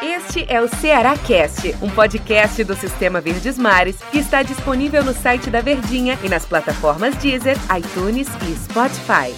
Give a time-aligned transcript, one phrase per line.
[0.00, 5.12] Este é o Ceará Cast, um podcast do Sistema Verdes Mares que está disponível no
[5.12, 9.34] site da Verdinha e nas plataformas Deezer, iTunes e Spotify.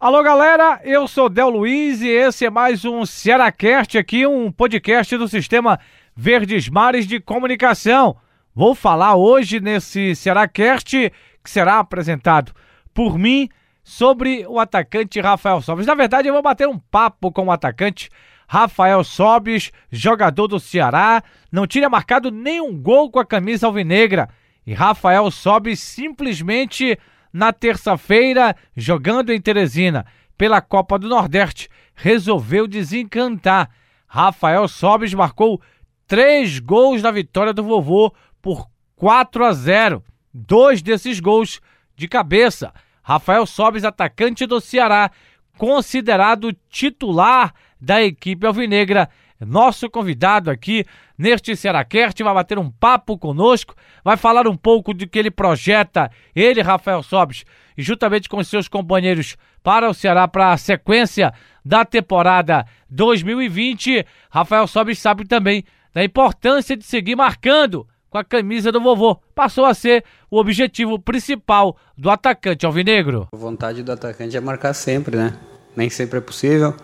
[0.00, 5.14] Alô galera, eu sou Del Luiz e esse é mais um Cearacast aqui, um podcast
[5.18, 5.78] do Sistema
[6.16, 8.16] Verdes Mares de Comunicação.
[8.54, 11.12] Vou falar hoje nesse Cearacast
[11.44, 12.52] que será apresentado
[12.94, 13.50] por mim
[13.88, 15.86] sobre o atacante Rafael Sobis.
[15.86, 18.10] Na verdade, eu vou bater um papo com o atacante
[18.46, 24.28] Rafael Sobis, jogador do Ceará, não tinha marcado nenhum gol com a camisa alvinegra.
[24.66, 26.98] E Rafael Sobis simplesmente
[27.32, 30.04] na terça-feira, jogando em Teresina
[30.36, 33.70] pela Copa do Nordeste, resolveu desencantar.
[34.06, 35.62] Rafael Sobis marcou
[36.06, 40.04] três gols na vitória do vovô por 4 a 0.
[40.32, 41.58] Dois desses gols
[41.96, 42.70] de cabeça.
[43.08, 45.10] Rafael Sobes, atacante do Ceará,
[45.56, 49.08] considerado titular da equipe alvinegra.
[49.40, 50.84] Nosso convidado aqui
[51.16, 56.10] neste Cearacast vai bater um papo conosco, vai falar um pouco do que ele projeta,
[56.36, 57.46] ele, Rafael Sobes,
[57.78, 61.32] e juntamente com seus companheiros para o Ceará para a sequência
[61.64, 64.04] da temporada 2020.
[64.28, 69.16] Rafael Sobes sabe também da importância de seguir marcando com a camisa do vovô.
[69.34, 73.28] Passou a ser o objetivo principal do atacante alvinegro.
[73.32, 75.36] A vontade do atacante é marcar sempre, né?
[75.76, 76.74] Nem sempre é possível,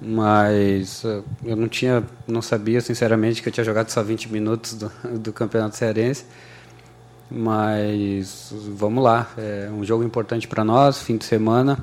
[0.00, 4.74] mas eh, eu não tinha, não sabia sinceramente que eu tinha jogado só 20 minutos
[4.74, 6.26] do, do Campeonato Cearense.
[7.30, 11.78] Mas vamos lá, é um jogo importante para nós, fim de semana.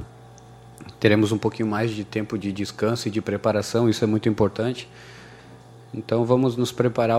[0.99, 4.87] Teremos um pouquinho mais de tempo de descanso e de preparação, isso é muito importante.
[5.91, 7.17] Então vamos nos preparar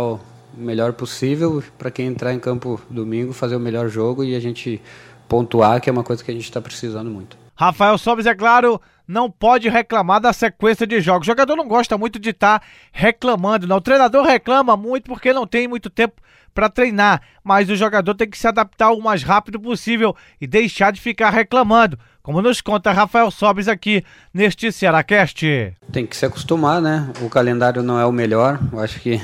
[0.55, 4.81] melhor possível para quem entrar em campo domingo fazer o melhor jogo e a gente
[5.29, 7.39] pontuar, que é uma coisa que a gente está precisando muito.
[7.55, 11.27] Rafael Sobes, é claro, não pode reclamar da sequência de jogos.
[11.27, 13.77] O jogador não gosta muito de estar tá reclamando, não.
[13.77, 16.15] O treinador reclama muito porque não tem muito tempo
[16.55, 20.91] para treinar, mas o jogador tem que se adaptar o mais rápido possível e deixar
[20.93, 25.45] de ficar reclamando, como nos conta Rafael Sobes aqui neste Cearacast.
[25.93, 27.13] Tem que se acostumar, né?
[27.21, 29.21] O calendário não é o melhor, eu acho que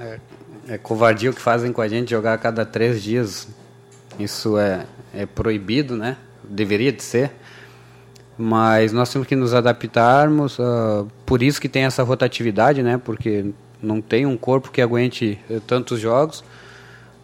[0.00, 0.18] é,
[0.68, 3.48] é covardia o que fazem com a gente jogar a cada três dias.
[4.18, 6.16] Isso é, é proibido, né?
[6.42, 7.32] Deveria de ser.
[8.36, 10.58] Mas nós temos que nos adaptarmos.
[10.58, 13.00] Uh, por isso que tem essa rotatividade, né?
[13.02, 13.46] Porque
[13.80, 16.44] não tem um corpo que aguente uh, tantos jogos.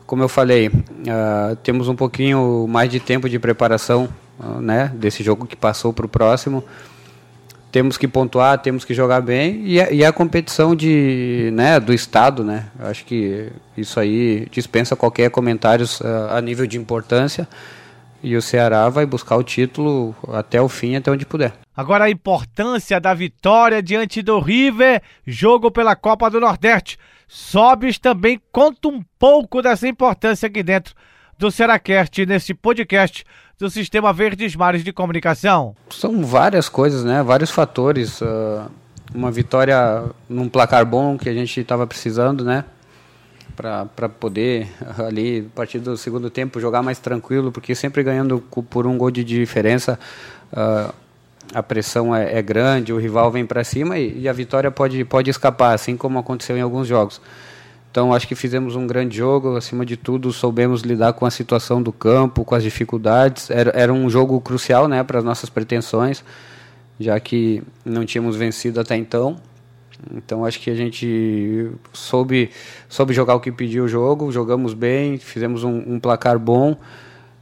[0.07, 4.09] Como eu falei, uh, temos um pouquinho mais de tempo de preparação,
[4.61, 4.93] né?
[4.95, 6.65] Desse jogo que passou para o próximo
[7.71, 11.93] temos que pontuar, temos que jogar bem e a, e a competição de, né, do
[11.93, 12.67] estado, né?
[12.79, 17.49] Acho que isso aí dispensa qualquer comentário uh, a nível de importância
[18.23, 21.53] e o Ceará vai buscar o título até o fim, até onde puder.
[21.77, 26.99] Agora a importância da vitória diante do River, jogo pela Copa do Nordeste.
[27.27, 30.95] Sobes também conta um pouco dessa importância aqui dentro
[31.39, 33.25] do Seracast nesse podcast
[33.61, 35.77] do Sistema Verdes Mares de Comunicação?
[35.91, 37.23] São várias coisas, né?
[37.23, 38.23] Vários fatores.
[38.23, 38.71] Uh,
[39.15, 42.65] uma vitória num placar bom que a gente estava precisando, né?
[43.55, 44.67] Para poder
[45.07, 49.11] ali, a partir do segundo tempo, jogar mais tranquilo, porque sempre ganhando por um gol
[49.11, 49.99] de diferença,
[50.53, 50.95] uh,
[51.53, 55.05] a pressão é, é, grande, o rival vem para cima e, e a vitória pode,
[55.05, 57.21] pode escapar, assim como aconteceu em alguns jogos.
[57.91, 61.83] Então acho que fizemos um grande jogo, acima de tudo soubemos lidar com a situação
[61.83, 63.51] do campo, com as dificuldades.
[63.51, 66.25] Era, era um jogo crucial né, para as nossas pretensões,
[67.01, 69.37] já que não tínhamos vencido até então.
[70.15, 72.51] Então acho que a gente soube,
[72.89, 76.77] soube jogar o que pediu o jogo, jogamos bem, fizemos um, um placar bom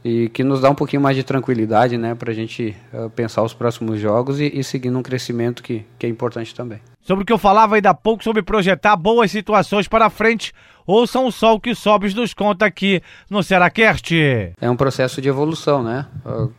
[0.03, 3.43] e que nos dá um pouquinho mais de tranquilidade né, para a gente uh, pensar
[3.43, 6.79] os próximos jogos e, e seguir num crescimento que, que é importante também.
[7.01, 10.53] Sobre o que eu falava ainda há pouco sobre projetar boas situações para frente,
[10.85, 14.13] ouçam o sol que Sobes nos conta aqui no Seracast.
[14.61, 16.05] É um processo de evolução, né?
[16.25, 16.51] Uh,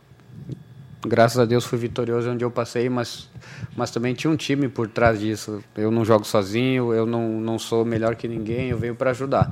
[1.07, 3.29] graças a Deus fui vitorioso onde eu passei, mas,
[3.75, 5.63] mas também tinha um time por trás disso.
[5.75, 9.51] Eu não jogo sozinho, eu não, não sou melhor que ninguém, eu venho para ajudar.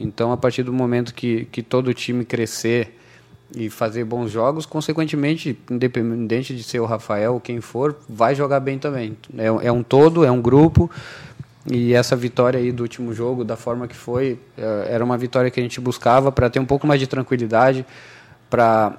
[0.00, 2.97] Então, a partir do momento que, que todo o time crescer
[3.54, 8.60] e fazer bons jogos, consequentemente, independente de ser o Rafael ou quem for, vai jogar
[8.60, 9.16] bem também.
[9.36, 10.90] É, é um todo, é um grupo.
[11.70, 15.50] E essa vitória aí do último jogo, da forma que foi, é, era uma vitória
[15.50, 17.84] que a gente buscava para ter um pouco mais de tranquilidade,
[18.48, 18.96] para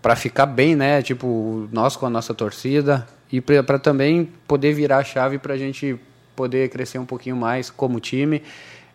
[0.00, 1.02] para ficar bem, né?
[1.02, 5.58] Tipo, nós com a nossa torcida e para também poder virar a chave para a
[5.58, 5.98] gente
[6.36, 8.42] poder crescer um pouquinho mais como time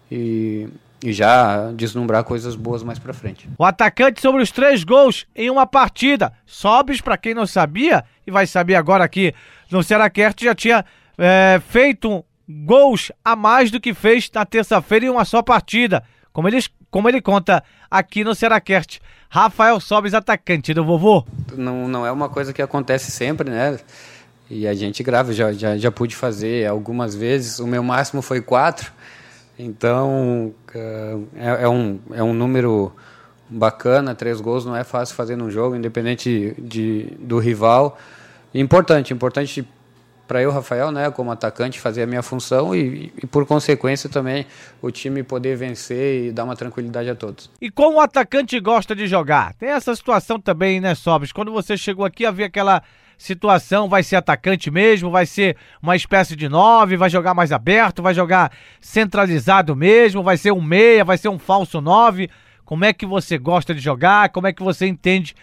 [0.10, 0.69] e
[1.03, 3.50] e já deslumbrar coisas boas mais para frente.
[3.57, 6.31] O atacante sobre os três gols em uma partida.
[6.45, 9.35] Sobes, para quem não sabia, e vai saber agora aqui
[9.69, 10.85] no Seracert, já tinha
[11.17, 16.03] é, feito gols a mais do que fez na terça-feira em uma só partida.
[16.31, 17.61] Como ele, como ele conta
[17.91, 19.00] aqui no Seracert.
[19.29, 21.25] Rafael Sobes, atacante do vovô.
[21.57, 23.77] Não, não é uma coisa que acontece sempre, né?
[24.50, 27.59] E a gente grava, já, já, já pude fazer algumas vezes.
[27.59, 28.91] O meu máximo foi quatro.
[29.57, 32.91] Então, é, é, um, é um número
[33.50, 37.97] bacana, três gols não é fácil fazer num jogo, independente de, do rival.
[38.53, 39.67] Importante, importante
[40.27, 44.45] para eu, Rafael, né, como atacante, fazer a minha função e, e, por consequência também
[44.81, 47.51] o time poder vencer e dar uma tranquilidade a todos.
[47.61, 49.53] E como o atacante gosta de jogar?
[49.55, 51.31] Tem essa situação também, né, Sobres?
[51.31, 52.81] Quando você chegou aqui, havia aquela
[53.18, 58.01] situação, vai ser atacante mesmo, vai ser uma espécie de nove, vai jogar mais aberto,
[58.01, 58.51] vai jogar
[58.81, 62.30] centralizado mesmo, vai ser um meia, vai ser um falso nove.
[62.65, 64.30] Como é que você gosta de jogar?
[64.30, 65.36] Como é que você entende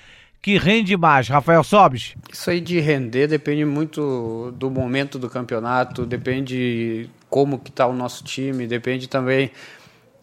[0.43, 2.15] que rende mais, Rafael Sobes?
[2.33, 7.93] Isso aí de render depende muito do momento do campeonato, depende como que está o
[7.93, 9.51] nosso time, depende também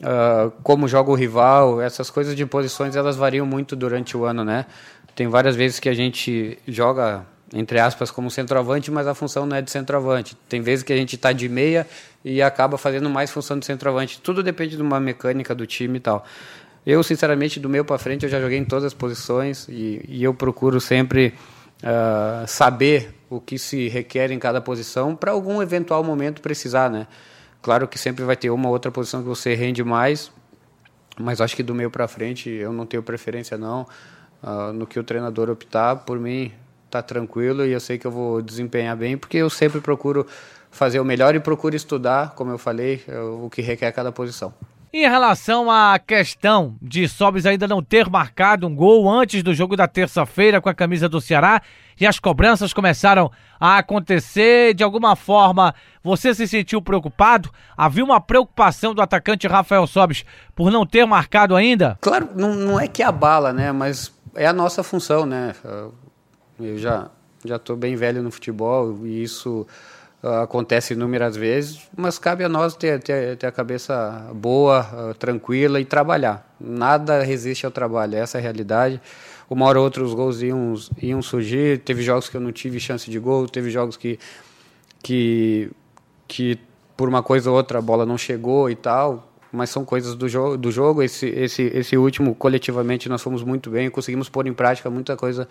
[0.01, 1.81] uh, como joga o rival.
[1.81, 4.65] Essas coisas de posições elas variam muito durante o ano, né?
[5.15, 9.55] Tem várias vezes que a gente joga entre aspas, como centroavante, mas a função não
[9.55, 10.35] é de centroavante.
[10.49, 11.87] Tem vezes que a gente está de meia
[12.23, 14.19] e acaba fazendo mais função de centroavante.
[14.21, 16.25] Tudo depende de uma mecânica do time e tal.
[16.85, 20.23] Eu, sinceramente, do meio para frente, eu já joguei em todas as posições e, e
[20.23, 21.33] eu procuro sempre
[21.83, 27.07] uh, saber o que se requer em cada posição para algum eventual momento precisar, né?
[27.61, 30.31] Claro que sempre vai ter uma outra posição que você rende mais,
[31.19, 33.85] mas acho que do meio para frente eu não tenho preferência não.
[34.41, 36.53] Uh, no que o treinador optar, por mim,
[36.89, 40.25] tá tranquilo e eu sei que eu vou desempenhar bem, porque eu sempre procuro
[40.71, 44.53] fazer o melhor e procuro estudar, como eu falei, é o que requer cada posição.
[44.93, 49.75] Em relação à questão de Sobis ainda não ter marcado um gol antes do jogo
[49.75, 51.61] da terça-feira com a camisa do Ceará
[51.99, 53.29] e as cobranças começaram
[53.59, 57.51] a acontecer, de alguma forma você se sentiu preocupado?
[57.75, 60.23] Havia uma preocupação do atacante Rafael Sobis
[60.55, 61.97] por não ter marcado ainda?
[61.99, 63.73] Claro, não, não é que abala, né?
[63.73, 65.53] Mas é a nossa função, né?
[66.59, 67.09] Eu já
[67.45, 69.65] já estou bem velho no futebol e isso
[70.23, 75.13] uh, acontece inúmeras vezes, mas cabe a nós ter, ter, ter a cabeça boa, uh,
[75.13, 76.55] tranquila e trabalhar.
[76.59, 79.01] Nada resiste ao trabalho, essa é a realidade.
[79.49, 82.79] Uma hora ou outra os gols iam, iam surgir, teve jogos que eu não tive
[82.79, 84.19] chance de gol, teve jogos que,
[85.01, 85.71] que,
[86.27, 86.59] que
[86.97, 90.27] por uma coisa ou outra a bola não chegou e tal, mas são coisas do
[90.27, 90.57] jogo.
[90.57, 91.01] Do jogo.
[91.01, 95.47] Esse, esse, esse último, coletivamente, nós fomos muito bem, conseguimos pôr em prática muita coisa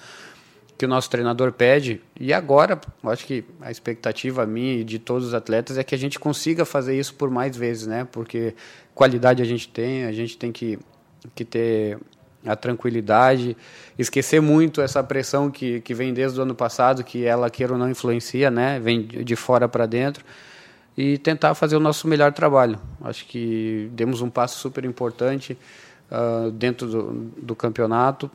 [0.76, 2.00] que o nosso treinador pede.
[2.18, 5.98] E agora, acho que a expectativa minha e de todos os atletas é que a
[5.98, 8.06] gente consiga fazer isso por mais vezes, né?
[8.10, 8.54] Porque
[8.94, 10.78] qualidade a gente tem, a gente tem que,
[11.34, 11.98] que ter
[12.44, 13.56] a tranquilidade,
[13.98, 17.78] esquecer muito essa pressão que, que vem desde o ano passado, que ela queira ou
[17.78, 18.78] não influencia, né?
[18.78, 20.24] Vem de fora para dentro
[20.96, 22.78] e tentar fazer o nosso melhor trabalho.
[23.02, 25.58] Acho que demos um passo super importante
[26.10, 27.12] uh, dentro do,
[27.42, 28.30] do campeonato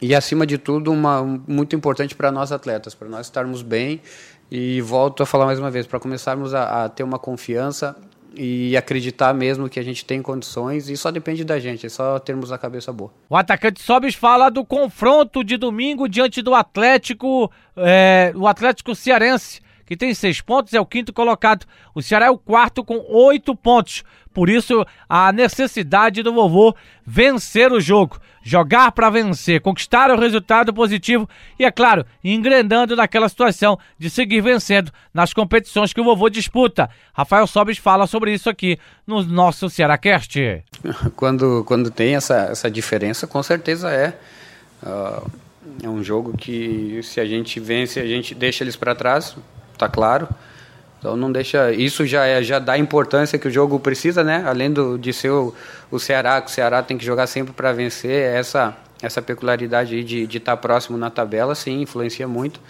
[0.00, 4.00] e acima de tudo uma muito importante para nós atletas, para nós estarmos bem.
[4.50, 7.96] E volto a falar mais uma vez para começarmos a, a, ter uma confiança
[8.34, 10.88] e acreditar mesmo que a gente tem condições.
[10.88, 13.12] E só depende da gente, é só termos a cabeça boa.
[13.28, 19.60] O atacante Sobis fala do confronto de domingo diante do Atlético, é, o Atlético Cearense
[19.90, 21.66] que tem seis pontos, é o quinto colocado.
[21.92, 24.04] O Ceará é o quarto com oito pontos.
[24.32, 26.72] Por isso, a necessidade do vovô
[27.04, 31.28] vencer o jogo, jogar para vencer, conquistar o resultado positivo
[31.58, 36.88] e, é claro, engrenando naquela situação de seguir vencendo nas competições que o vovô disputa.
[37.12, 40.62] Rafael Sobes fala sobre isso aqui no nosso Cearacast.
[41.16, 44.16] Quando, quando tem essa, essa diferença, com certeza é.
[44.84, 45.28] Uh,
[45.82, 49.36] é um jogo que, se a gente vence, a gente deixa eles para trás
[49.80, 50.28] tá claro.
[50.98, 51.72] Então não deixa.
[51.72, 54.44] Isso já, é, já dá a importância que o jogo precisa, né?
[54.46, 55.54] Além do, de ser o,
[55.90, 60.24] o Ceará, que o Ceará tem que jogar sempre para vencer, essa, essa peculiaridade de
[60.24, 62.60] estar tá próximo na tabela, sim, influencia muito.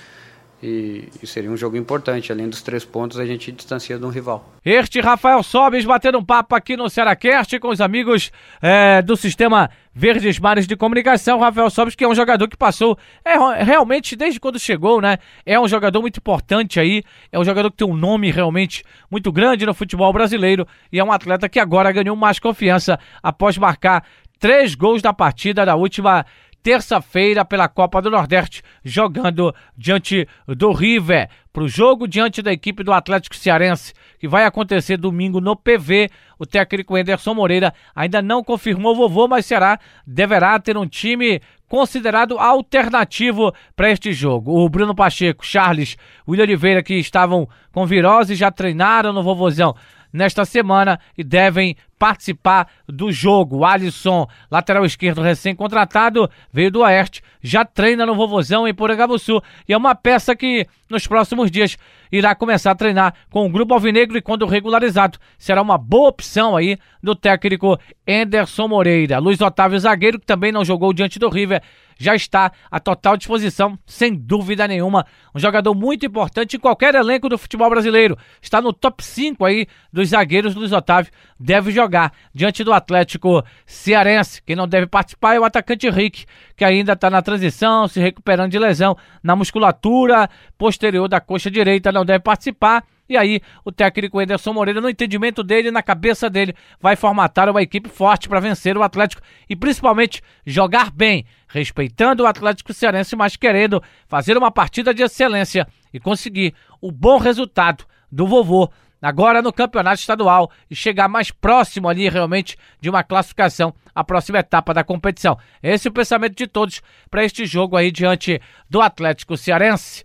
[0.62, 2.30] E, e, seria um jogo importante.
[2.30, 4.44] Além dos três pontos, a gente distancia de um rival.
[4.64, 9.70] Este Rafael Sobes batendo um papo aqui no Cearacast com os amigos é, do sistema
[9.94, 11.38] Verdes Mares de Comunicação.
[11.38, 15.16] Rafael Sobes, que é um jogador que passou é, realmente desde quando chegou, né?
[15.46, 17.02] É um jogador muito importante aí.
[17.32, 20.68] É um jogador que tem um nome realmente muito grande no futebol brasileiro.
[20.92, 24.04] E é um atleta que agora ganhou mais confiança após marcar
[24.38, 26.24] três gols da partida da última
[26.62, 31.28] terça-feira pela Copa do Nordeste, jogando diante do River.
[31.52, 36.08] Para o jogo diante da equipe do Atlético Cearense, que vai acontecer domingo no PV.
[36.38, 41.40] O técnico Enderson Moreira ainda não confirmou o vovô, mas será, deverá ter um time
[41.68, 44.64] considerado alternativo para este jogo.
[44.64, 45.96] O Bruno Pacheco, Charles,
[46.28, 49.74] William Oliveira, que estavam com virose, já treinaram no vovozão
[50.12, 53.58] nesta semana e devem participar do jogo.
[53.58, 59.74] O Alisson, lateral esquerdo recém-contratado, veio do Oeste, já treina no Vovozão em Porangabuçu e
[59.74, 61.76] é uma peça que nos próximos dias
[62.10, 66.56] irá começar a treinar com o grupo alvinegro e quando regularizado será uma boa opção
[66.56, 69.18] aí do técnico Enderson Moreira.
[69.18, 71.62] Luiz Otávio Zagueiro, que também não jogou diante do River,
[72.00, 75.04] já está à total disposição, sem dúvida nenhuma.
[75.34, 78.16] Um jogador muito importante em qualquer elenco do futebol brasileiro.
[78.40, 80.54] Está no top 5 aí dos zagueiros.
[80.54, 81.89] Luiz Otávio deve jogar
[82.34, 84.42] diante do Atlético Cearense.
[84.42, 88.50] Quem não deve participar é o atacante Henrique, que ainda está na transição, se recuperando
[88.50, 91.92] de lesão na musculatura posterior da coxa direita.
[91.92, 92.84] Não deve participar.
[93.08, 97.60] E aí, o técnico Ederson Moreira, no entendimento dele, na cabeça dele, vai formatar uma
[97.60, 103.34] equipe forte para vencer o Atlético e principalmente jogar bem, respeitando o Atlético Cearense, mas
[103.34, 108.70] querendo fazer uma partida de excelência e conseguir o bom resultado do vovô
[109.00, 114.38] agora no campeonato estadual e chegar mais próximo ali realmente de uma classificação à próxima
[114.38, 115.38] etapa da competição.
[115.62, 120.04] Esse é o pensamento de todos para este jogo aí diante do Atlético Cearense.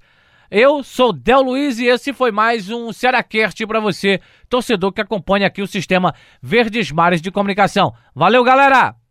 [0.50, 5.48] Eu sou Del Luiz e esse foi mais um Cearacast para você, torcedor que acompanha
[5.48, 7.94] aqui o sistema Verdes Mares de Comunicação.
[8.14, 9.05] Valeu, galera!